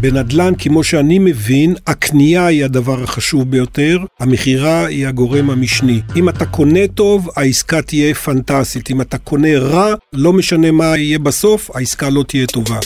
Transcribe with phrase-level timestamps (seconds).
[0.00, 6.00] בנדל"ן, כמו שאני מבין, הקנייה היא הדבר החשוב ביותר, המכירה היא הגורם המשני.
[6.16, 8.90] אם אתה קונה טוב, העסקה תהיה פנטסטית.
[8.90, 12.78] אם אתה קונה רע, לא משנה מה יהיה בסוף, העסקה לא תהיה טובה.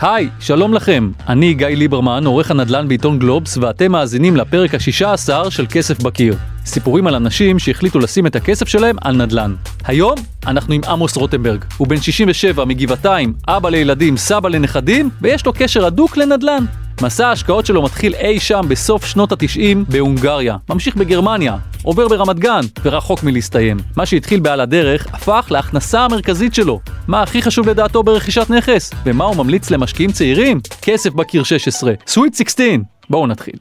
[0.00, 1.10] היי, שלום לכם.
[1.28, 6.34] אני גיא ליברמן, עורך הנדל"ן בעיתון גלובס, ואתם מאזינים לפרק ה-16 של כסף בקיר.
[6.66, 9.54] סיפורים על אנשים שהחליטו לשים את הכסף שלהם על נדל"ן.
[9.84, 10.14] היום
[10.46, 11.64] אנחנו עם עמוס רוטנברג.
[11.76, 16.64] הוא בן 67 מגבעתיים, אבא לילדים, סבא לנכדים, ויש לו קשר הדוק לנדל"ן.
[17.02, 22.60] מסע ההשקעות שלו מתחיל אי שם בסוף שנות התשעים בהונגריה, ממשיך בגרמניה, עובר ברמת גן,
[22.82, 23.76] ורחוק מלהסתיים.
[23.96, 26.80] מה שהתחיל בעל הדרך, הפך להכנסה המרכזית שלו.
[27.08, 28.92] מה הכי חשוב לדעתו ברכישת נכס?
[29.06, 30.60] ומה הוא ממליץ למשקיעים צעירים?
[30.82, 32.66] כסף בקיר 16, סוויט 16.
[33.10, 33.54] בואו נתחיל.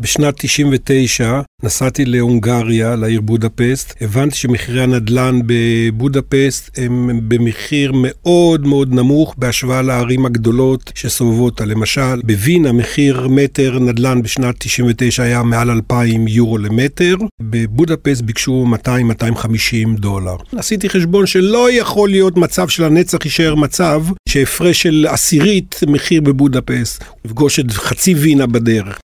[0.00, 3.94] בשנת 99 נסעתי להונגריה, לעיר בודפסט.
[4.00, 11.64] הבנתי שמחירי הנדל"ן בבודפסט הם במחיר מאוד מאוד נמוך בהשוואה לערים הגדולות שסובבות אותה.
[11.64, 18.88] למשל, בווינה מחיר מטר נדל"ן בשנת 99 היה מעל 2,000 יורו למטר, בבודפסט ביקשו 200-250
[19.98, 20.36] דולר.
[20.56, 27.60] עשיתי חשבון שלא יכול להיות מצב שלנצח יישאר מצב שהפרש של עשירית מחיר בבודפסט, לפגוש
[27.60, 28.98] את חצי וינה בדרך.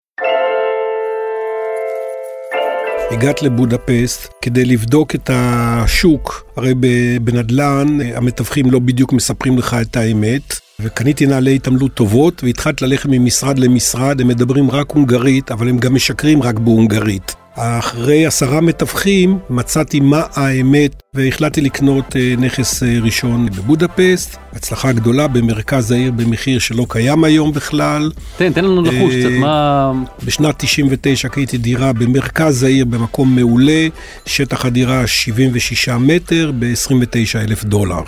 [3.10, 6.74] הגעת לבודפסט כדי לבדוק את השוק, הרי
[7.22, 10.54] בנדל"ן המתווכים לא בדיוק מספרים לך את האמת.
[10.80, 15.94] וקניתי נעלי התעמלות טובות, והתחלתי ללכת ממשרד למשרד, הם מדברים רק הונגרית, אבל הם גם
[15.94, 17.45] משקרים רק בהונגרית.
[17.56, 25.28] אחרי עשרה מתווכים מצאתי מה האמת והחלטתי לקנות אה, נכס אה, ראשון בבודפסט, הצלחה גדולה
[25.28, 28.10] במרכז העיר במחיר שלא קיים היום בכלל.
[28.36, 29.92] תן, תן לנו לחוש קצת, אה, מה...
[30.24, 33.88] בשנת 99 קניתי דירה במרכז העיר במקום מעולה,
[34.26, 38.02] שטח הדירה 76 מטר ב-29 אלף דולר.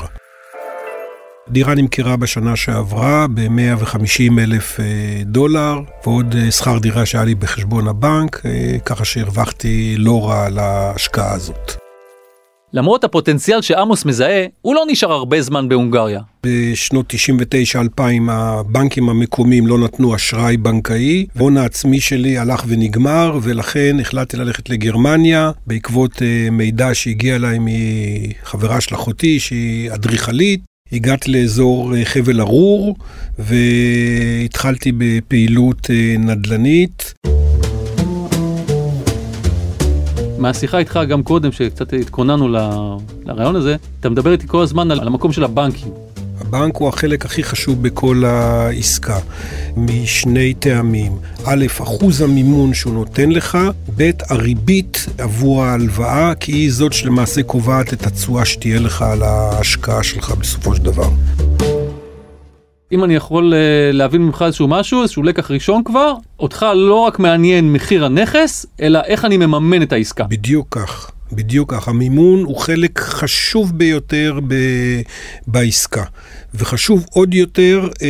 [1.51, 4.85] דירה נמכרה בשנה שעברה ב-150 אלף אה,
[5.25, 10.59] דולר, ועוד אה, שכר דירה שהיה לי בחשבון הבנק, אה, ככה שהרווחתי לא רע על
[10.59, 11.73] ההשקעה הזאת.
[12.73, 16.21] למרות הפוטנציאל שעמוס מזהה, הוא לא נשאר הרבה זמן בהונגריה.
[16.47, 17.15] בשנות
[17.99, 24.71] 99-2000 הבנקים המקומיים לא נתנו אשראי בנקאי, ההון העצמי שלי הלך ונגמר, ולכן החלטתי ללכת
[24.71, 26.23] לגרמניה, בעקבות
[26.53, 32.97] מידע שהגיע אליי מחברה של אחותי, שהיא אדריכלית, הגעתי לאזור אה, חבל ארור
[33.39, 37.15] והתחלתי בפעילות אה, נדל"נית.
[40.39, 42.49] מהשיחה איתך גם קודם, שקצת התכוננו
[43.25, 46.08] לרעיון הזה, אתה מדבר איתי כל הזמן על המקום של הבנקים.
[46.41, 49.19] הבנק הוא החלק הכי חשוב בכל העסקה,
[49.77, 51.13] משני טעמים.
[51.45, 53.59] א', אחוז המימון שהוא נותן לך,
[53.97, 60.03] ב', הריבית עבור ההלוואה, כי היא זאת שלמעשה קובעת את התשואה שתהיה לך על ההשקעה
[60.03, 61.09] שלך בסופו של דבר.
[62.93, 67.19] אם אני יכול אה, להבין ממך איזשהו משהו, איזשהו לקח ראשון כבר, אותך לא רק
[67.19, 70.25] מעניין מחיר הנכס, אלא איך אני מממן את העסקה.
[70.25, 71.11] בדיוק כך.
[71.33, 74.55] בדיוק כך, המימון הוא חלק חשוב ביותר ב,
[75.47, 76.05] בעסקה,
[76.55, 78.09] וחשוב עוד יותר אה,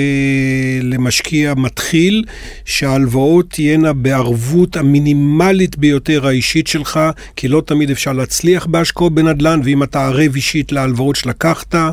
[0.83, 2.25] למשקיע מתחיל
[2.65, 7.01] שההלוואות תהיינה בערבות המינימלית ביותר האישית שלך,
[7.37, 11.91] כי לא תמיד אפשר להצליח בהשקעות בנדל"ן, ואם אתה ערב אישית להלוואות שלקחת, אה,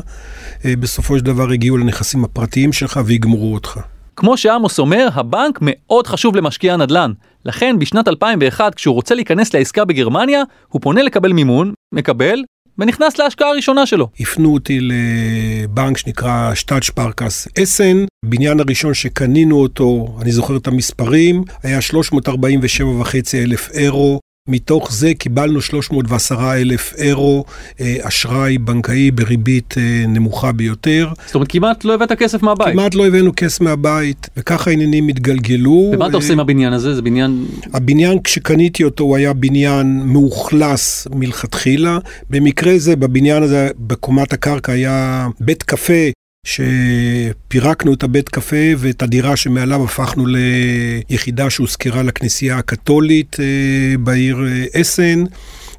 [0.64, 3.80] בסופו של דבר הגיעו לנכסים הפרטיים שלך ויגמרו אותך.
[4.16, 7.12] כמו שעמוס אומר, הבנק מאוד חשוב למשקיע הנדל"ן.
[7.46, 12.42] לכן בשנת 2001, כשהוא רוצה להיכנס לעסקה בגרמניה, הוא פונה לקבל מימון, מקבל,
[12.78, 14.08] ונכנס להשקעה הראשונה שלו.
[14.20, 18.04] הפנו אותי לבנק שנקרא שטאט שפרקס אסן.
[18.24, 24.20] בניין הראשון שקנינו אותו, אני זוכר את המספרים, היה 347.5 אלף אירו.
[24.48, 27.44] מתוך זה קיבלנו 310 אלף אירו
[27.80, 31.08] אה, אשראי בנקאי בריבית אה, נמוכה ביותר.
[31.26, 32.72] זאת אומרת, כמעט לא הבאת כסף מהבית.
[32.72, 35.90] כמעט לא הבאנו כסף מהבית, וככה העניינים התגלגלו.
[35.94, 36.94] ומה אתה עושה עם הבניין הזה?
[36.94, 37.46] זה בניין...
[37.72, 41.98] הבניין, כשקניתי אותו, הוא היה בניין מאוכלס מלכתחילה.
[42.30, 46.10] במקרה זה, בבניין הזה, בקומת הקרקע היה בית קפה
[46.46, 54.80] שפירקנו את הבית קפה ואת הדירה שמעליו הפכנו ליחידה שהוזכרה לכנסייה הקתולית אה, בעיר אה,
[54.80, 55.24] אסן,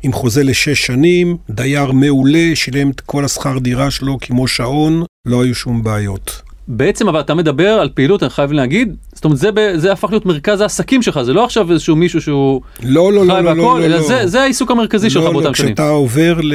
[0.04, 5.44] עם חוזה לשש שנים, דייר מעולה, שילם את כל השכר דירה שלו כמו שעון, לא
[5.44, 6.47] היו שום בעיות.
[6.68, 10.26] בעצם אבל אתה מדבר על פעילות, אני חייב להגיד, זאת אומרת זה, זה הפך להיות
[10.26, 13.88] מרכז העסקים שלך, זה לא עכשיו איזשהו מישהו שהוא לא, לא, לא, לא, לא, אלא
[13.88, 14.28] לא, זה, לא.
[14.28, 15.70] זה העיסוק המרכזי לא, שלך לא, באותם שנים.
[15.70, 16.54] כשאתה עובר ל...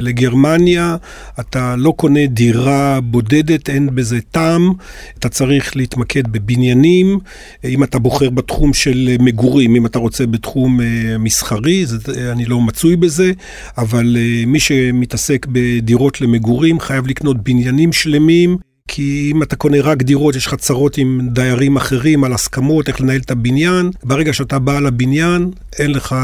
[0.00, 0.96] לגרמניה,
[1.40, 4.72] אתה לא קונה דירה בודדת, אין בזה טעם,
[5.18, 7.18] אתה צריך להתמקד בבניינים,
[7.64, 10.86] אם אתה בוחר בתחום של מגורים, אם אתה רוצה בתחום אה,
[11.18, 13.32] מסחרי, זה, אני לא מצוי בזה,
[13.78, 18.56] אבל אה, מי שמתעסק בדירות למגורים חייב לקנות בניינים שלמים.
[18.88, 23.00] כי אם אתה קונה רק דירות, יש לך צרות עם דיירים אחרים על הסכמות, איך
[23.00, 23.90] לנהל את הבניין.
[24.04, 26.16] ברגע שאתה בעל הבניין, אין לך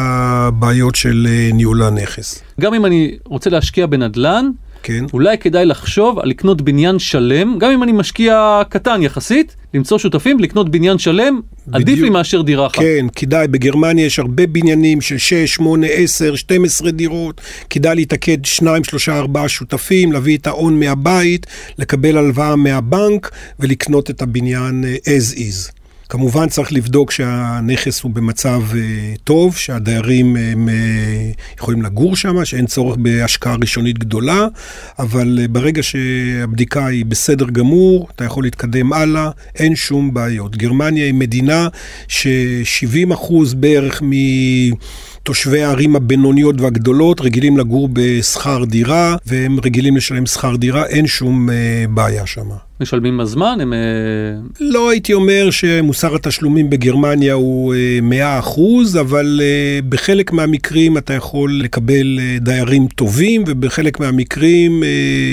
[0.58, 2.42] בעיות של אה, ניהול הנכס.
[2.60, 4.50] גם אם אני רוצה להשקיע בנדל"ן,
[4.82, 5.04] כן.
[5.12, 10.36] אולי כדאי לחשוב על לקנות בניין שלם, גם אם אני משקיע קטן יחסית, למצוא שותפים
[10.36, 11.40] ולקנות בניין שלם,
[11.72, 12.00] עדיף בדיוק.
[12.00, 12.78] לי מאשר דירה אחת.
[12.78, 13.48] כן, כדאי.
[13.48, 17.40] בגרמניה יש הרבה בניינים של 6, 8, 10, 12 דירות.
[17.70, 21.46] כדאי להתאגד 2, 3, 4 שותפים, להביא את ההון מהבית,
[21.78, 23.30] לקבל הלוואה מהבנק
[23.60, 25.81] ולקנות את הבניין אה, as is.
[26.12, 28.80] כמובן צריך לבדוק שהנכס הוא במצב אה,
[29.24, 30.74] טוב, שהדיירים הם אה,
[31.58, 34.46] יכולים לגור שם, שאין צורך בהשקעה ראשונית גדולה,
[34.98, 40.56] אבל אה, ברגע שהבדיקה היא בסדר גמור, אתה יכול להתקדם הלאה, אין שום בעיות.
[40.56, 41.68] גרמניה היא מדינה
[42.08, 44.10] ש-70% בערך מ...
[45.22, 51.50] תושבי הערים הבינוניות והגדולות רגילים לגור בשכר דירה, והם רגילים לשלם שכר דירה, אין שום
[51.50, 52.48] אה, בעיה שם.
[52.82, 53.72] משלמים בזמן, הם...
[53.72, 53.78] אה,
[54.60, 61.14] לא הייתי אומר שמוסר התשלומים בגרמניה הוא אה, 100 אחוז, אבל אה, בחלק מהמקרים אתה
[61.14, 64.88] יכול לקבל אה, דיירים טובים, ובחלק מהמקרים אה,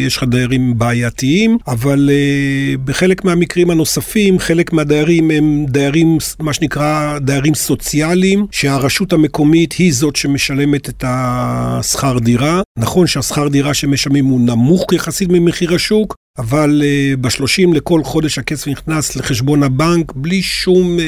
[0.06, 7.20] יש לך דיירים בעייתיים, אבל אה, בחלק מהמקרים הנוספים, חלק מהדיירים הם דיירים, מה שנקרא,
[7.20, 12.62] דיירים סוציאליים, שהרשות המקומית היא זאת שמשלמת את השכר דירה.
[12.78, 18.68] נכון שהשכר דירה שמשלמים הוא נמוך יחסית ממחיר השוק, אבל uh, ב-30 לכל חודש הכסף
[18.68, 21.02] נכנס לחשבון הבנק בלי שום uh,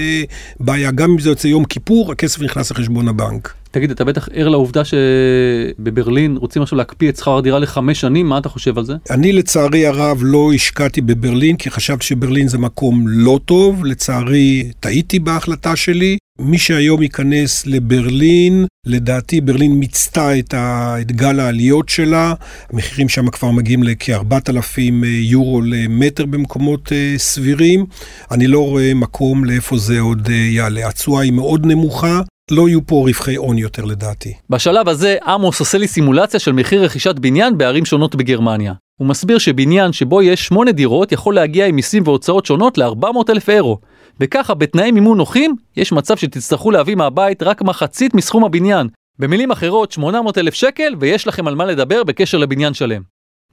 [0.60, 0.92] בעיה.
[0.92, 3.54] גם אם זה יוצא יום כיפור, הכסף נכנס לחשבון הבנק.
[3.72, 8.38] תגיד, אתה בטח ער לעובדה שבברלין רוצים עכשיו להקפיא את שכר הדירה לחמש שנים, מה
[8.38, 8.94] אתה חושב על זה?
[9.10, 13.86] אני לצערי הרב לא השקעתי בברלין, כי חשבתי שברלין זה מקום לא טוב.
[13.86, 16.18] לצערי, טעיתי בהחלטה שלי.
[16.39, 22.33] מי שהיום ייכנס לברלין, לדעתי ברלין מיצתה את, ה, את גל העליות שלה,
[22.74, 27.86] המחירים שם כבר מגיעים לכ-4,000 יורו למטר במקומות uh, סבירים.
[28.31, 30.88] אני לא רואה מקום לאיפה זה עוד uh, יעלה.
[30.88, 32.22] התשואה היא מאוד נמוכה.
[32.51, 34.33] לא יהיו פה רווחי הון יותר לדעתי.
[34.50, 38.74] בשלב הזה עמוס עושה לי סימולציה של מחיר רכישת בניין בערים שונות בגרמניה.
[38.98, 43.50] הוא מסביר שבניין שבו יש שמונה דירות יכול להגיע עם מיסים והוצאות שונות ל-400 אלף
[43.50, 43.78] אירו.
[44.21, 48.88] וככה בתנאי מימון נוחים, יש מצב שתצטרכו להביא מהבית רק מחצית מסכום הבניין.
[49.19, 53.01] במילים אחרות, 800 אלף שקל ויש לכם על מה לדבר בקשר לבניין שלם.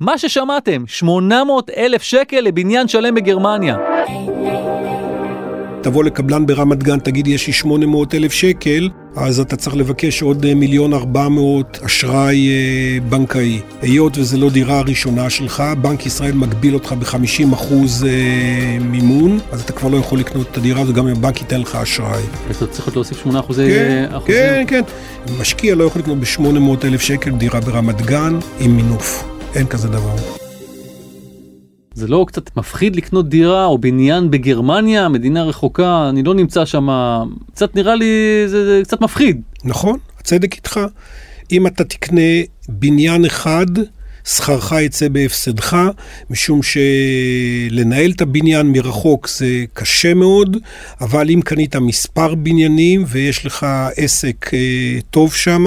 [0.00, 3.76] מה ששמעתם, 800 אלף שקל לבניין שלם בגרמניה.
[5.82, 10.44] תבוא לקבלן ברמת גן, תגיד יש לי 800 אלף שקל, אז אתה צריך לבקש עוד
[10.44, 13.60] אה, מיליון ארבע מאות אשראי אה, בנקאי.
[13.82, 19.60] היות וזו לא דירה הראשונה שלך, בנק ישראל מגביל אותך ב-50 אחוז אה, מימון, אז
[19.60, 22.22] אתה כבר לא יכול לקנות את הדירה הזו, גם אם הבנק ייתן לך אשראי.
[22.50, 24.34] אז אתה צריך להוסיף 8 אחוזי כן, אחוזים.
[24.34, 24.82] כן, כן.
[25.40, 29.24] משקיע לא יכול לקנות ב-800 אלף שקל דירה ברמת גן עם מינוף.
[29.54, 30.47] אין כזה דבר.
[31.98, 36.88] זה לא קצת מפחיד לקנות דירה או בניין בגרמניה, מדינה רחוקה, אני לא נמצא שם,
[37.54, 38.06] קצת נראה לי,
[38.46, 39.40] זה, זה קצת מפחיד.
[39.64, 40.80] נכון, הצדק איתך.
[41.52, 42.20] אם אתה תקנה
[42.68, 43.66] בניין אחד,
[44.36, 45.76] שכרך יצא בהפסדך,
[46.30, 50.56] משום שלנהל את הבניין מרחוק זה קשה מאוד,
[51.00, 53.66] אבל אם קנית מספר בניינים ויש לך
[53.96, 54.58] עסק אה,
[55.10, 55.64] טוב שם,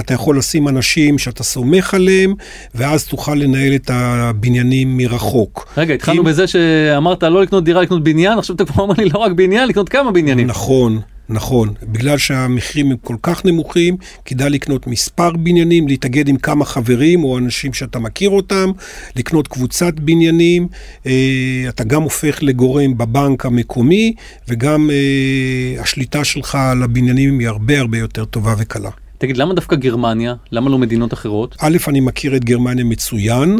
[0.00, 2.34] אתה יכול לשים אנשים שאתה סומך עליהם,
[2.74, 5.68] ואז תוכל לנהל את הבניינים מרחוק.
[5.76, 9.08] רגע, התחלנו אם- בזה שאמרת לא לקנות דירה, לקנות בניין, עכשיו אתה כבר אומר לי
[9.14, 10.46] לא רק בניין, לקנות כמה בניינים.
[10.46, 11.68] נכון, נכון.
[11.82, 17.38] בגלל שהמחירים הם כל כך נמוכים, כדאי לקנות מספר בניינים, להתאגד עם כמה חברים או
[17.38, 18.70] אנשים שאתה מכיר אותם,
[19.16, 20.68] לקנות קבוצת בניינים.
[21.06, 24.14] אה, אתה גם הופך לגורם בבנק המקומי,
[24.48, 28.90] וגם אה, השליטה שלך על הבניינים היא הרבה הרבה יותר טובה וקלה.
[29.18, 30.34] תגיד, למה דווקא גרמניה?
[30.52, 31.56] למה לא מדינות אחרות?
[31.60, 33.58] א', אני מכיר את גרמניה מצוין,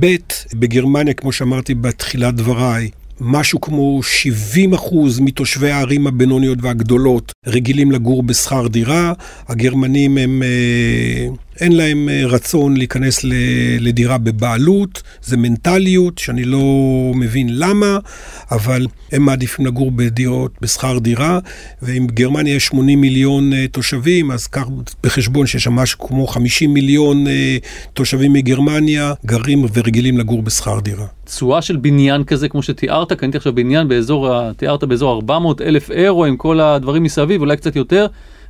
[0.00, 0.16] ב',
[0.54, 2.90] בגרמניה, כמו שאמרתי בתחילת דבריי,
[3.20, 9.12] משהו כמו 70 אחוז מתושבי הערים הבינוניות והגדולות רגילים לגור בשכר דירה.
[9.48, 11.28] הגרמנים הם, אה,
[11.60, 13.20] אין להם אה, רצון להיכנס
[13.80, 16.62] לדירה בבעלות, זה מנטליות שאני לא
[17.14, 17.98] מבין למה,
[18.50, 21.38] אבל הם מעדיפים לגור בדירות בשכר דירה,
[21.82, 24.68] ואם בגרמניה יש 80 מיליון אה, תושבים, אז קח
[25.02, 27.56] בחשבון שיש שם משהו כמו 50 מיליון אה,
[27.94, 31.06] תושבים מגרמניה גרים ורגילים לגור בשכר דירה.
[31.24, 36.24] תשואה של בניין כזה כמו שתיארת, קניתי עכשיו בניין באזור, תיארת באזור 400 אלף אירו
[36.24, 38.06] עם כל הדברים מסביב, אולי קצת יותר.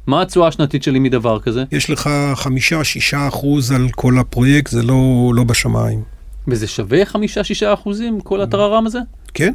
[0.07, 1.65] מה התשואה השנתית שלי מדבר כזה?
[1.73, 6.03] יש לך חמישה, שישה אחוז על כל הפרויקט, זה לא, לא בשמיים.
[6.49, 7.15] וזה שווה 5-6
[7.75, 8.99] אחוזים כל הטררם הזה?
[9.35, 9.53] כן?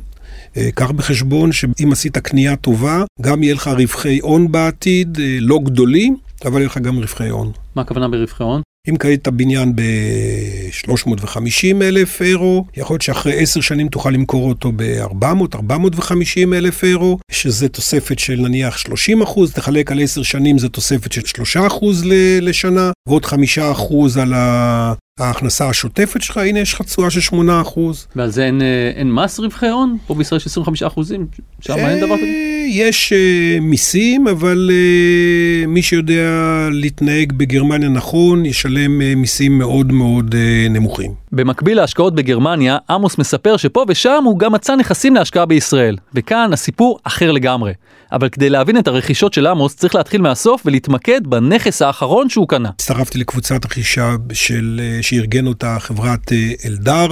[0.58, 5.60] אה, קח בחשבון שאם עשית קנייה טובה, גם יהיה לך רווחי הון בעתיד, אה, לא
[5.64, 7.52] גדולים, אבל יהיה לך גם רווחי הון.
[7.75, 8.62] מה הכוונה ברווחי הון?
[8.89, 16.54] אם קנית בניין ב-350 אלף אירו, יכול להיות שאחרי עשר שנים תוכל למכור אותו ב-400-450
[16.54, 21.25] אלף אירו, שזה תוספת של נניח 30 אחוז, תחלק על עשר שנים זה תוספת של
[21.25, 22.04] 3 אחוז
[22.42, 24.94] לשנה, ועוד 5 אחוז על ה...
[25.20, 27.80] ההכנסה השוטפת שלך, הנה יש לך תשואה של 8%.
[28.15, 29.98] ועל זה אין, אה, אין מס רווחי הון?
[30.08, 31.27] פה בישראל יש 25 אחוזים,
[31.62, 32.25] שם אין דבר כזה?
[32.65, 40.36] יש uh, מיסים, אבל uh, מי שיודע להתנהג בגרמניה נכון, ישלם uh, מיסים מאוד מאוד
[40.36, 41.13] uh, נמוכים.
[41.31, 45.98] במקביל להשקעות בגרמניה, עמוס מספר שפה ושם הוא גם מצא נכסים להשקעה בישראל.
[46.13, 47.74] וכאן הסיפור אחר לגמרי.
[48.12, 52.69] אבל כדי להבין את הרכישות של עמוס צריך להתחיל מהסוף ולהתמקד בנכס האחרון שהוא קנה.
[52.69, 56.31] הצטרפתי לקבוצת רכישה של, שארגן אותה חברת
[56.65, 57.07] אלדר.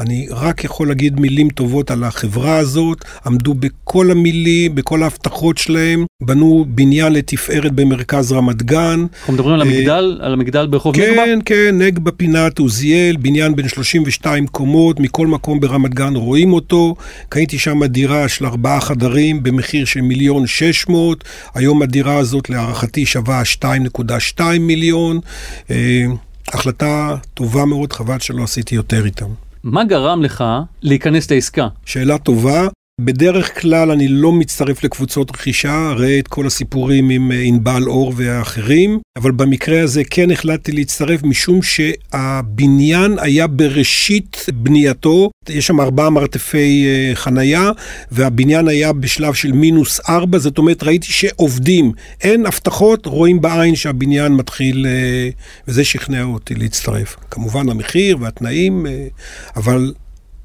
[0.00, 6.04] אני רק יכול להגיד מילים טובות על החברה הזאת, עמדו בכל המילים, בכל ההבטחות שלהם,
[6.22, 9.06] בנו בניין לתפארת במרכז רמת גן.
[9.20, 11.24] אנחנו מדברים על המגדל, על המגדל ברחוב כן, נגבה?
[11.24, 16.96] כן, כן, נגבה פינת עוזיאל, בניין בן 32 קומות, מכל מקום ברמת גן רואים אותו.
[17.28, 21.24] קניתי שם דירה של ארבעה חדרים במחיר של מיליון שש מאות,
[21.54, 23.42] היום הדירה הזאת להערכתי שווה
[24.38, 25.20] 2.2 מיליון.
[26.48, 29.47] החלטה טובה מאוד, חבל שלא עשיתי יותר איתם.
[29.72, 30.44] מה גרם לך
[30.82, 31.68] להיכנס לעסקה?
[31.86, 32.68] שאלה טובה.
[33.00, 38.98] בדרך כלל אני לא מצטרף לקבוצות רכישה, ראה את כל הסיפורים עם ענבל אור והאחרים,
[39.16, 46.86] אבל במקרה הזה כן החלטתי להצטרף משום שהבניין היה בראשית בנייתו, יש שם ארבעה מרתפי
[47.14, 47.70] חנייה,
[48.12, 54.32] והבניין היה בשלב של מינוס ארבע, זאת אומרת ראיתי שעובדים, אין הבטחות, רואים בעין שהבניין
[54.32, 54.86] מתחיל,
[55.68, 57.16] וזה שכנע אותי להצטרף.
[57.30, 58.86] כמובן המחיר והתנאים,
[59.56, 59.92] אבל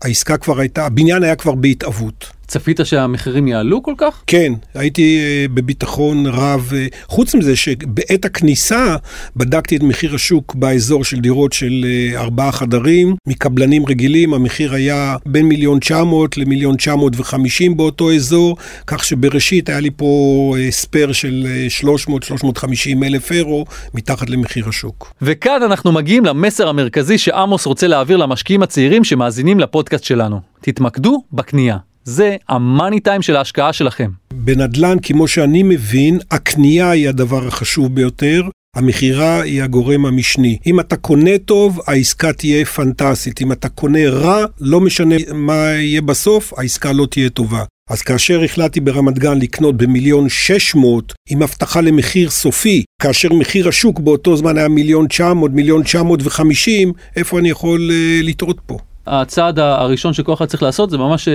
[0.01, 2.42] העסקה כבר הייתה, הבניין היה כבר בהתאבות.
[2.53, 4.23] צפית שהמחירים יעלו כל כך?
[4.27, 5.19] כן, הייתי
[5.53, 6.71] בביטחון רב.
[7.07, 8.95] חוץ מזה שבעת הכניסה
[9.35, 13.15] בדקתי את מחיר השוק באזור של דירות של ארבעה חדרים.
[13.27, 18.57] מקבלנים רגילים המחיר היה בין מיליון 900 למיליון 950 באותו אזור,
[18.87, 21.47] כך שבראשית היה לי פה spare של
[21.81, 25.13] 300-350 אלף אירו מתחת למחיר השוק.
[25.21, 30.39] וכאן אנחנו מגיעים למסר המרכזי שעמוס רוצה להעביר למשקיעים הצעירים שמאזינים לפודקאסט שלנו.
[30.61, 31.77] תתמקדו בקנייה.
[32.03, 34.09] זה ה money time של ההשקעה שלכם.
[34.33, 38.41] בנדל"ן, כמו שאני מבין, הקנייה היא הדבר החשוב ביותר.
[38.75, 40.57] המכירה היא הגורם המשני.
[40.65, 43.41] אם אתה קונה טוב, העסקה תהיה פנטסטית.
[43.41, 47.63] אם אתה קונה רע, לא משנה מה יהיה בסוף, העסקה לא תהיה טובה.
[47.89, 53.67] אז כאשר החלטתי ברמת גן לקנות במיליון שש מאות עם הבטחה למחיר סופי, כאשר מחיר
[53.67, 58.25] השוק באותו זמן היה מיליון תשע מאות, מיליון תשע מאות וחמישים, איפה אני יכול uh,
[58.25, 58.77] לטעות פה?
[59.07, 61.27] הצעד הראשון שכל אחד צריך לעשות זה ממש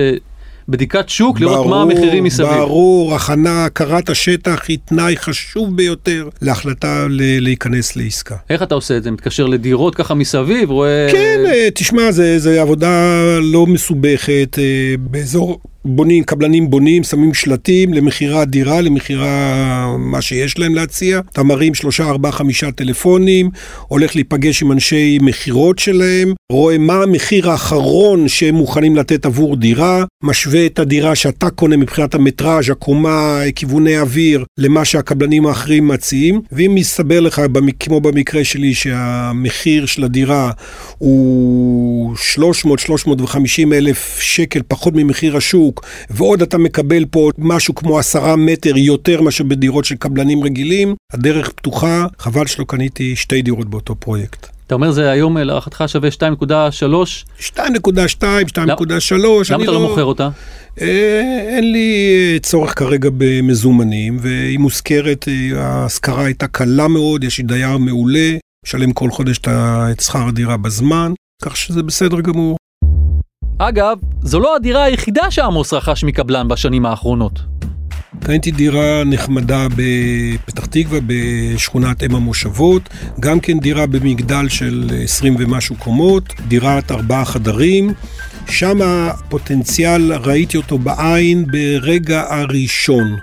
[0.69, 2.47] בדיקת שוק, ברור, לראות מה המחירים מסביב.
[2.49, 8.35] ברור, הכנה, הכרת השטח היא תנאי חשוב ביותר להחלטה ל- להיכנס לעסקה.
[8.49, 9.11] איך אתה עושה את זה?
[9.11, 10.69] מתקשר לדירות ככה מסביב?
[10.69, 11.07] רואה...
[11.11, 11.39] כן,
[11.75, 14.57] תשמע, זה עבודה לא מסובכת.
[14.99, 21.19] באזור בונים, קבלנים בונים, שמים שלטים למכירה דירה, למכירה מה שיש להם להציע.
[21.33, 23.49] אתה מרים שלושה, ארבעה, חמישה טלפונים,
[23.87, 30.03] הולך להיפגש עם אנשי מכירות שלהם, רואה מה המחיר האחרון שהם מוכנים לתת עבור דירה,
[30.23, 36.75] משווה את הדירה שאתה קונה מבחינת המטראז', הקומה, כיווני אוויר, למה שהקבלנים האחרים מציעים, ואם
[36.77, 37.41] יסתבר לך,
[37.79, 40.51] כמו במקרה שלי, שהמחיר של הדירה
[40.97, 45.68] הוא 300-350 אלף שקל פחות ממחיר השוק,
[46.09, 51.51] ועוד אתה מקבל פה משהו כמו עשרה מטר יותר מאשר בדירות של קבלנים רגילים, הדרך
[51.51, 54.47] פתוחה, חבל שלא קניתי שתי דירות באותו פרויקט.
[54.67, 56.15] אתה אומר זה היום להערכתך שווה 2.3?
[57.39, 57.61] 2.2, 2.3.
[58.59, 60.29] למה אתה לא מוכר אותה?
[60.77, 68.37] אין לי צורך כרגע במזומנים, והיא מוזכרת, ההשכרה הייתה קלה מאוד, יש לי דייר מעולה,
[68.65, 69.39] משלם כל חודש
[69.91, 72.58] את שכר הדירה בזמן, כך שזה בסדר גמור.
[73.61, 77.39] אגב, זו לא הדירה היחידה שעמוס רכש מקבלן בשנים האחרונות.
[78.23, 82.89] קניתי דירה נחמדה בפתח תקווה, בשכונת אם המושבות,
[83.19, 87.93] גם כן דירה במגדל של 20 ומשהו קומות, דירת ארבעה חדרים.
[88.47, 93.15] שם הפוטנציאל, ראיתי אותו בעין ברגע הראשון.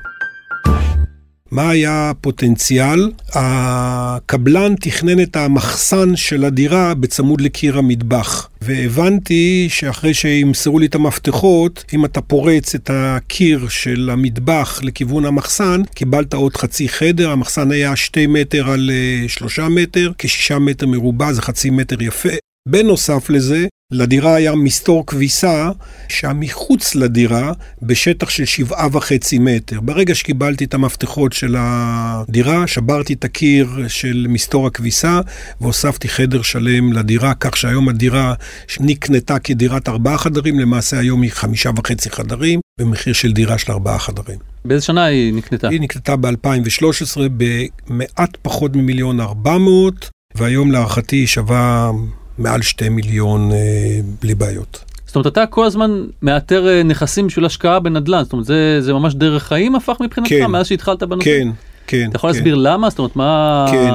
[1.50, 3.10] מה היה הפוטנציאל?
[3.32, 8.48] הקבלן תכנן את המחסן של הדירה בצמוד לקיר המטבח.
[8.62, 15.82] והבנתי שאחרי שימסרו לי את המפתחות, אם אתה פורץ את הקיר של המטבח לכיוון המחסן,
[15.94, 18.90] קיבלת עוד חצי חדר, המחסן היה שתי מטר על
[19.28, 22.28] שלושה מטר, כשישה מטר מרובע זה חצי מטר יפה.
[22.68, 25.70] בנוסף לזה, לדירה היה מסתור כביסה
[26.08, 27.52] שהיה מחוץ לדירה
[27.82, 29.80] בשטח של שבעה וחצי מטר.
[29.80, 35.20] ברגע שקיבלתי את המפתחות של הדירה, שברתי את הקיר של מסתור הכביסה
[35.60, 38.34] והוספתי חדר שלם לדירה, כך שהיום הדירה
[38.80, 43.98] נקנתה כדירת ארבעה חדרים, למעשה היום היא חמישה וחצי חדרים, במחיר של דירה של ארבעה
[43.98, 44.38] חדרים.
[44.64, 45.68] באיזה שנה היא נקנתה?
[45.68, 51.90] היא נקנתה ב-2013 במעט פחות ממיליון ארבע מאות, והיום להערכתי היא שווה
[52.38, 54.84] מעל שתי מיליון אה, בלי בעיות.
[55.06, 58.92] זאת אומרת, אתה כל הזמן מאתר אה, נכסים בשביל השקעה בנדל"ן, זאת אומרת, זה, זה
[58.92, 60.46] ממש דרך חיים הפך מבחינתך כן.
[60.46, 61.24] מאז שהתחלת בנושא?
[61.24, 61.48] כן,
[61.86, 62.06] כן.
[62.10, 62.36] אתה יכול כן.
[62.36, 62.90] להסביר למה?
[62.90, 63.66] זאת אומרת, מה...
[63.70, 63.90] כן.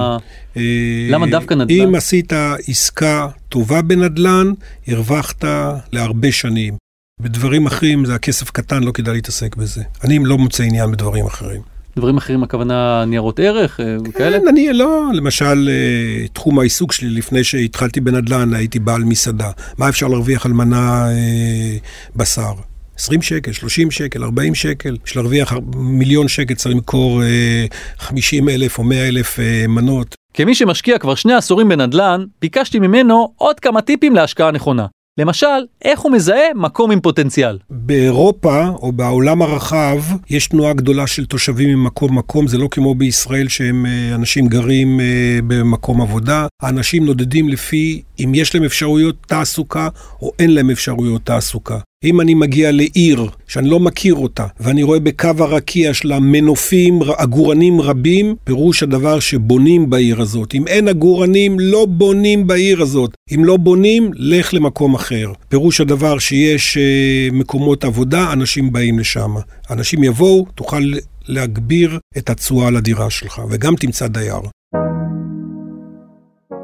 [0.58, 1.82] אה, למה דווקא נדל"ן?
[1.88, 2.34] אם עשית
[2.68, 4.52] עסקה טובה בנדל"ן,
[4.88, 5.46] הרווחת
[5.92, 6.74] להרבה שנים.
[7.22, 9.84] בדברים אחרים זה הכסף קטן, לא כדאי להתעסק בזה.
[10.04, 11.62] אני לא מוצא עניין בדברים אחרים.
[11.96, 14.40] דברים אחרים, הכוונה ניירות ערך אה, וכאלה?
[14.40, 19.52] כן, אני לא, למשל, אה, תחום העיסוק שלי, לפני שהתחלתי בנדל"ן, הייתי בעל מסעדה.
[19.78, 21.78] מה אפשר להרוויח על מנה אה,
[22.16, 22.54] בשר?
[22.98, 24.98] 20 שקל, 30 שקל, 40 שקל.
[25.06, 27.66] בשביל להרוויח מיליון שקל צריך למכור אה,
[27.98, 30.16] 50 אלף או 100 אלף מנות.
[30.34, 34.86] כמי שמשקיע כבר שני עשורים בנדל"ן, ביקשתי ממנו עוד כמה טיפים להשקעה נכונה.
[35.18, 37.58] למשל, איך הוא מזהה מקום עם פוטנציאל.
[37.70, 39.98] באירופה או בעולם הרחב
[40.30, 45.00] יש תנועה גדולה של תושבים ממקום מקום, זה לא כמו בישראל שהם אה, אנשים גרים
[45.00, 46.48] אה, במקום עבודה.
[46.62, 49.90] האנשים נודדים לפי אם יש להם אפשרויות תעסוקה
[50.22, 51.80] או אין להם אפשרויות תעסוקה.
[52.04, 57.82] אם אני מגיע לעיר שאני לא מכיר אותה, ואני רואה בקו הרקיע שלה מנופים, עגורנים
[57.82, 60.56] רבים, פירוש הדבר שבונים בעיר הזאת.
[60.56, 63.16] אם אין עגורנים, לא בונים בעיר הזאת.
[63.36, 65.32] אם לא בונים, לך למקום אחר.
[65.50, 69.34] פירוש הדבר שיש אה, מקומות עבודה, אנשים באים לשם.
[69.70, 70.92] אנשים יבואו, תוכל
[71.28, 74.40] להגביר את התשואה לדירה שלך, וגם תמצא דייר.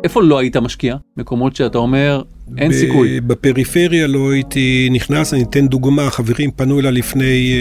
[0.04, 0.96] איפה לא היית משקיע?
[1.18, 2.22] מקומות שאתה אומר,
[2.58, 3.22] אין סיכוי.
[3.22, 7.56] בפריפריה לא הייתי נכנס, אני אתן דוגמה, חברים פנו אליי לפני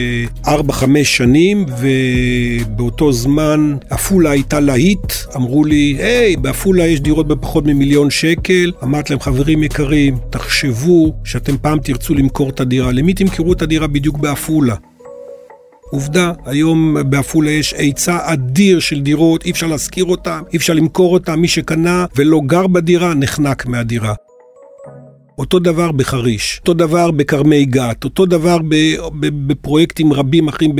[0.45, 0.49] 4-5
[1.03, 8.73] שנים, ובאותו זמן עפולה הייתה להיט, אמרו לי, היי, בעפולה יש דירות בפחות ממיליון שקל,
[8.83, 13.87] אמרתי להם, חברים יקרים, תחשבו שאתם פעם תרצו למכור את הדירה, למי תמכרו את הדירה
[13.87, 14.75] בדיוק בעפולה?
[15.91, 21.13] עובדה, היום בעפולה יש היצע אדיר של דירות, אי אפשר להשכיר אותן, אי אפשר למכור
[21.15, 24.15] אותן, מי שקנה ולא גר בדירה, נחנק מהדירה.
[25.39, 28.59] אותו דבר בחריש, אותו דבר בכרמי גת, אותו דבר
[29.21, 30.73] בפרויקטים רבים אחרים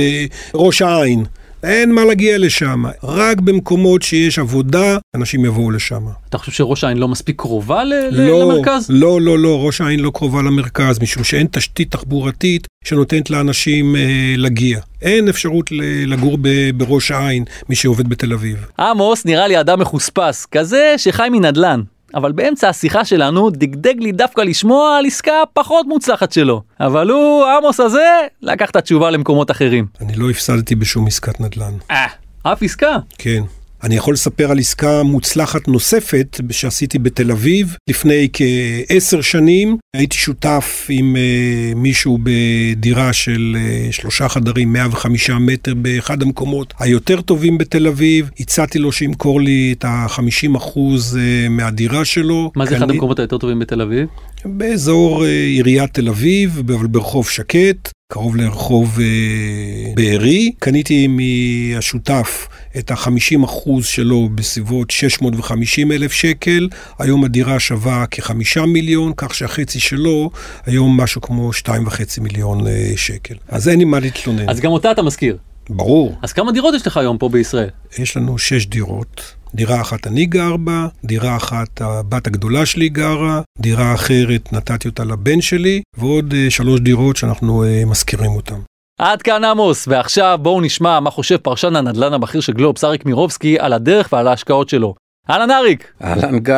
[0.53, 1.23] בראש העין.
[1.63, 6.01] אין מה להגיע לשם, רק במקומות שיש עבודה, אנשים יבואו לשם.
[6.29, 8.85] אתה חושב שראש העין לא מספיק קרובה ל- לא, למרכז?
[8.89, 14.01] לא, לא, לא, ראש העין לא קרובה למרכז, משום שאין תשתית תחבורתית שנותנת לאנשים אה,
[14.37, 14.79] להגיע.
[15.01, 15.69] אין אפשרות
[16.07, 18.57] לגור ב- בראש העין, מי שעובד בתל אביב.
[18.79, 21.81] עמוס נראה לי אדם מחוספס, כזה שחי מנדל"ן.
[22.17, 26.61] אבל באמצע השיחה שלנו דגדג לי דווקא לשמוע על עסקה פחות מוצלחת שלו.
[26.79, 28.07] אבל הוא, עמוס הזה,
[28.41, 29.85] לקח את התשובה למקומות אחרים.
[30.01, 31.73] אני לא הפסדתי בשום עסקת נדל"ן.
[31.91, 32.07] אה,
[32.43, 32.97] אף עסקה?
[33.17, 33.43] כן.
[33.83, 39.77] אני יכול לספר על עסקה מוצלחת נוספת שעשיתי בתל אביב לפני כעשר שנים.
[39.95, 47.21] הייתי שותף עם uh, מישהו בדירה של uh, שלושה חדרים, 105 מטר באחד המקומות היותר
[47.21, 48.29] טובים בתל אביב.
[48.39, 52.51] הצעתי לו שימכור לי את ה-50 אחוז uh, מהדירה שלו.
[52.55, 52.77] מה זה.
[52.77, 54.07] אחד המקומות היותר טובים בתל אביב?
[54.45, 57.91] באזור uh, עיריית תל אביב, אבל ברחוב שקט.
[58.13, 60.51] קרוב לרחוב אה, בארי.
[60.59, 62.47] קניתי מהשותף
[62.79, 66.69] את ה-50% שלו בסביבות 650 אלף שקל.
[66.99, 70.29] היום הדירה שווה כחמישה מיליון, כך שהחצי שלו
[70.65, 73.35] היום משהו כמו 2.5 מיליון אה, שקל.
[73.47, 74.49] אז אין לי מה להתלונן.
[74.49, 75.37] אז גם אותה אתה מזכיר.
[75.69, 76.15] ברור.
[76.21, 77.69] אז כמה דירות יש לך היום פה בישראל?
[77.99, 79.21] יש לנו שש דירות.
[79.55, 85.03] דירה אחת אני גר בה, דירה אחת הבת הגדולה שלי גרה, דירה אחרת נתתי אותה
[85.03, 88.59] לבן שלי, ועוד uh, שלוש דירות שאנחנו uh, משכירים אותן.
[88.97, 93.59] עד כאן עמוס, ועכשיו בואו נשמע מה חושב פרשן הנדל"ן הבכיר של גלובס, אריק מירובסקי,
[93.59, 94.95] על הדרך ועל ההשקעות שלו.
[95.29, 95.91] אהלן אריק.
[96.03, 96.55] אהלן גיא,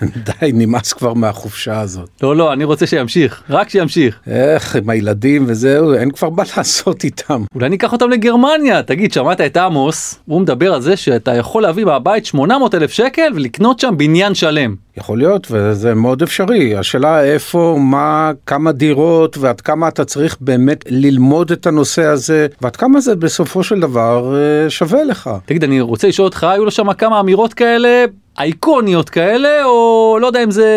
[0.40, 2.08] די, נמאס כבר מהחופשה הזאת.
[2.22, 4.18] לא, לא, אני רוצה שימשיך, רק שימשיך.
[4.26, 7.44] איך, עם הילדים וזהו, אין כבר מה לעשות איתם.
[7.54, 11.84] אולי ניקח אותם לגרמניה, תגיד, שמעת את עמוס, הוא מדבר על זה שאתה יכול להביא
[11.84, 14.74] מהבית 800 אלף שקל ולקנות שם בניין שלם.
[14.96, 16.76] יכול להיות, וזה מאוד אפשרי.
[16.76, 22.76] השאלה איפה, מה, כמה דירות, ועד כמה אתה צריך באמת ללמוד את הנושא הזה, ועד
[22.76, 24.34] כמה זה בסופו של דבר
[24.68, 25.30] שווה לך.
[25.46, 28.04] תגיד, אני רוצה לשאול אותך, היו לו שם כמה אמירות כאלה,
[28.38, 30.68] אייקוניות כאלה, או לא יודע אם זה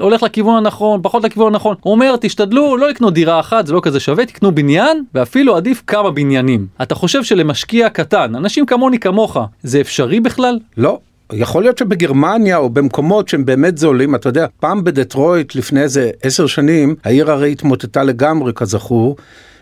[0.00, 1.76] הולך לכיוון הנכון, פחות לכיוון הנכון.
[1.80, 5.82] הוא אומר, תשתדלו לא לקנות דירה אחת, זה לא כזה שווה, תקנו בניין, ואפילו עדיף
[5.86, 6.66] כמה בניינים.
[6.82, 10.58] אתה חושב שלמשקיע קטן, אנשים כמוני כמוך, זה אפשרי בכלל?
[10.76, 10.98] לא.
[11.32, 16.46] יכול להיות שבגרמניה או במקומות שהם באמת זולים, אתה יודע, פעם בדטרויט לפני איזה עשר
[16.46, 19.16] שנים, העיר הרי התמוטטה לגמרי כזכור,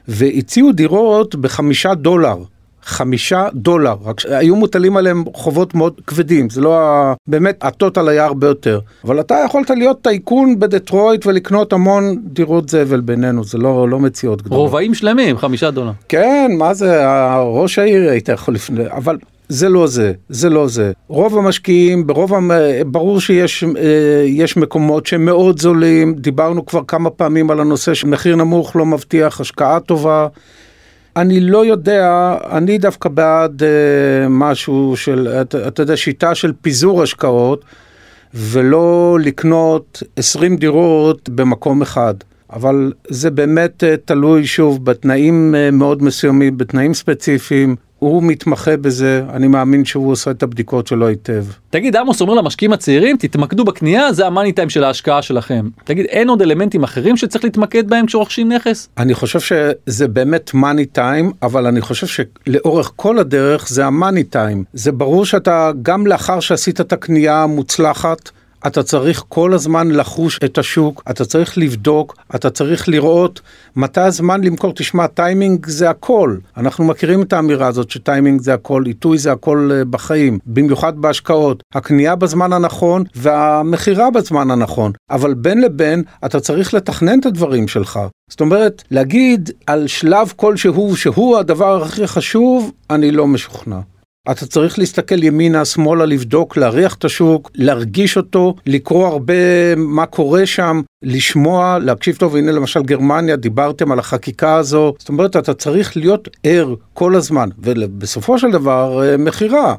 [0.08, 2.36] והציעו דירות בחמישה דולר.
[2.86, 7.14] חמישה דולר, רק שהיו מוטלים עליהם חובות מאוד כבדים, זה לא ה...
[7.26, 8.80] באמת, הטוטל היה הרבה יותר.
[9.04, 14.42] אבל אתה יכולת להיות טייקון בדטרויט ולקנות המון דירות זבל בינינו, זה לא, לא מציאות
[14.42, 14.58] גדולות.
[14.58, 15.92] רובעים שלמים, חמישה דולר.
[16.08, 17.04] כן, מה זה,
[17.38, 19.16] ראש העיר היית יכול לפני, אבל
[19.48, 20.92] זה לא זה, זה לא זה.
[21.08, 22.50] רוב המשקיעים, ברוב, המ...
[22.86, 28.76] ברור שיש אה, מקומות שהם מאוד זולים, דיברנו כבר כמה פעמים על הנושא שמחיר נמוך
[28.76, 30.26] לא מבטיח השקעה טובה.
[31.16, 33.66] אני לא יודע, אני דווקא בעד uh,
[34.28, 37.64] משהו של, אתה, אתה יודע, שיטה של פיזור השקעות,
[38.34, 42.14] ולא לקנות 20 דירות במקום אחד.
[42.52, 47.76] אבל זה באמת uh, תלוי שוב בתנאים מאוד מסוימים, בתנאים ספציפיים.
[48.04, 51.44] הוא מתמחה בזה, אני מאמין שהוא עושה את הבדיקות שלו היטב.
[51.70, 55.68] תגיד, עמוס אומר למשקיעים הצעירים, תתמקדו בקנייה, זה המאני טיים של ההשקעה שלכם.
[55.84, 58.88] תגיד, אין עוד אלמנטים אחרים שצריך להתמקד בהם כשרוכשים נכס?
[58.98, 64.64] אני חושב שזה באמת מאני טיים, אבל אני חושב שלאורך כל הדרך זה המאני טיים.
[64.72, 68.30] זה ברור שאתה, גם לאחר שעשית את הקנייה המוצלחת,
[68.66, 73.40] אתה צריך כל הזמן לחוש את השוק, אתה צריך לבדוק, אתה צריך לראות
[73.76, 74.72] מתי הזמן למכור.
[74.74, 76.36] תשמע, טיימינג זה הכל.
[76.56, 81.62] אנחנו מכירים את האמירה הזאת שטיימינג זה הכל, עיתוי זה הכל אה, בחיים, במיוחד בהשקעות.
[81.74, 84.92] הקנייה בזמן הנכון והמכירה בזמן הנכון.
[85.10, 88.00] אבל בין לבין אתה צריך לתכנן את הדברים שלך.
[88.30, 93.80] זאת אומרת, להגיד על שלב כלשהו שהוא הדבר הכי חשוב, אני לא משוכנע.
[94.30, 100.46] אתה צריך להסתכל ימינה, שמאלה, לבדוק, להריח את השוק, להרגיש אותו, לקרוא הרבה מה קורה
[100.46, 105.96] שם, לשמוע, להקשיב טוב, הנה למשל גרמניה, דיברתם על החקיקה הזו, זאת אומרת, אתה צריך
[105.96, 109.74] להיות ער כל הזמן, ובסופו של דבר, אה, מכירה.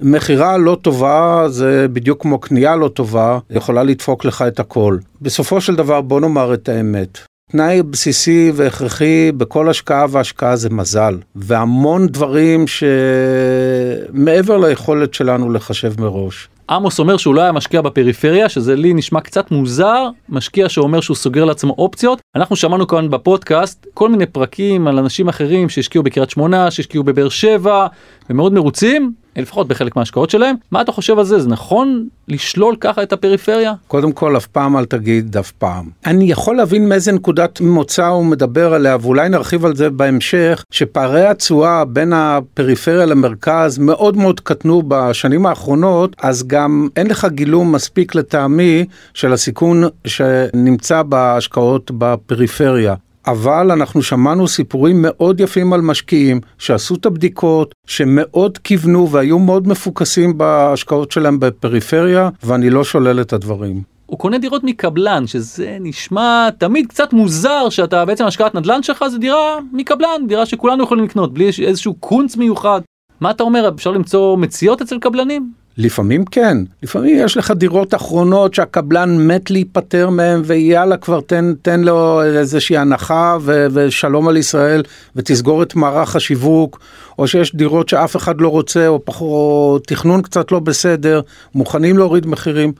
[0.00, 4.98] מכירה לא טובה זה בדיוק כמו קנייה לא טובה, יכולה לדפוק לך את הכל.
[5.22, 7.18] בסופו של דבר בוא נאמר את האמת,
[7.56, 16.48] תנאי בסיסי והכרחי בכל השקעה והשקעה זה מזל, והמון דברים שמעבר ליכולת שלנו לחשב מראש.
[16.70, 21.16] עמוס אומר שהוא לא היה משקיע בפריפריה, שזה לי נשמע קצת מוזר, משקיע שאומר שהוא
[21.16, 22.20] סוגר לעצמו אופציות.
[22.36, 27.28] אנחנו שמענו כאן בפודקאסט כל מיני פרקים על אנשים אחרים שהשקיעו בקריית שמונה, שהשקיעו בבאר
[27.28, 27.86] שבע,
[28.30, 30.56] ומאוד מרוצים, לפחות בחלק מההשקעות שלהם.
[30.70, 31.38] מה אתה חושב על זה?
[31.40, 33.72] זה נכון לשלול ככה את הפריפריה?
[33.88, 35.88] קודם כל, אף פעם אל תגיד אף פעם.
[36.06, 41.26] אני יכול להבין מאיזה נקודת מוצא הוא מדבר עליה, ואולי נרחיב על זה בהמשך, שפערי
[41.26, 48.14] התשואה בין הפריפריה למרכז מאוד מאוד קטנו בשנים האחרונות, אז גם אין לך גילום מספיק
[48.14, 52.94] לטעמי של הסיכון שנמצא בהשקעות בפריפריה.
[53.26, 59.68] אבל אנחנו שמענו סיפורים מאוד יפים על משקיעים שעשו את הבדיקות, שמאוד כיוונו והיו מאוד
[59.68, 63.82] מפוקסים בהשקעות שלהם בפריפריה, ואני לא שולל את הדברים.
[64.06, 69.18] הוא קונה דירות מקבלן, שזה נשמע תמיד קצת מוזר שאתה בעצם השקעת נדל"ן שלך זה
[69.18, 72.80] דירה מקבלן, דירה שכולנו יכולים לקנות, בלי איזשהו קונץ מיוחד.
[73.20, 75.63] מה אתה אומר, אפשר למצוא מציאות אצל קבלנים?
[75.76, 81.80] לפעמים כן, לפעמים יש לך דירות אחרונות שהקבלן מת להיפטר מהם ויאללה כבר תן, תן
[81.80, 84.82] לו איזושהי הנחה ו, ושלום על ישראל
[85.16, 86.80] ותסגור את מערך השיווק
[87.18, 91.20] או שיש דירות שאף אחד לא רוצה או, פח, או תכנון קצת לא בסדר,
[91.54, 92.72] מוכנים להוריד מחירים,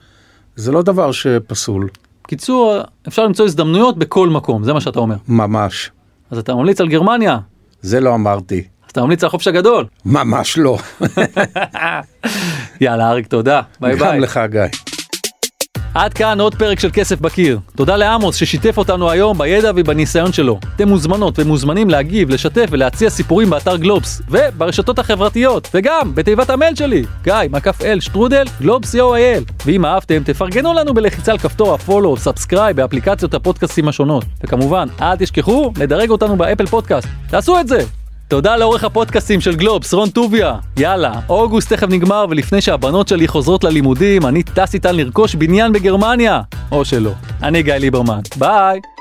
[0.55, 1.89] זה לא דבר שפסול.
[2.27, 2.77] קיצור,
[3.07, 5.15] אפשר למצוא הזדמנויות בכל מקום, זה מה שאתה אומר.
[5.27, 5.91] ממש.
[6.31, 7.37] אז אתה ממליץ על גרמניה?
[7.81, 8.63] זה לא אמרתי.
[8.91, 9.85] אתה ממליץ על החופש הגדול?
[10.05, 10.77] ממש לא.
[12.81, 14.11] יאללה אריק תודה, ביי ביי.
[14.11, 14.61] גם לך גיא.
[15.95, 17.59] עד כאן עוד פרק של כסף בקיר.
[17.75, 20.59] תודה לעמוס ששיתף אותנו היום בידע ובניסיון שלו.
[20.75, 27.03] אתם מוזמנות ומוזמנים להגיב, לשתף ולהציע סיפורים באתר גלובס, וברשתות החברתיות, וגם בתיבת המייל שלי,
[27.23, 29.51] גיא, מקף L, שטרודל, גלובס co.il.
[29.65, 34.25] ואם אהבתם, תפרגנו לנו בלחיצה על כפתור ה follow או subscribe באפליקציות הפודקאסטים השונות.
[34.43, 37.07] וכמובן, אל תשכחו לדרג אותנו באפל פודקאסט.
[37.29, 38.04] תעשו את זה!
[38.27, 40.55] תודה לעורך הפודקאסטים של גלובס, רון טוביה.
[40.77, 46.41] יאללה, אוגוסט תכף נגמר, ולפני שהבנות שלי חוזרות ללימודים, אני טס איתן לרכוש בניין בגרמניה.
[46.71, 47.11] או שלא.
[47.43, 48.19] אני גיא ליברמן.
[48.37, 48.94] ביי!